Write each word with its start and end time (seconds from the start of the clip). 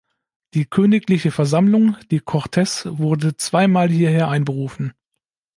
Die 0.55 0.65
königliche 0.65 1.29
Versammlung, 1.29 1.95
die 2.09 2.21
Cortes, 2.21 2.87
wurde 2.89 3.37
zwei 3.37 3.67
Mal 3.67 3.89
hierher 3.91 4.29
einberufen. 4.29 4.95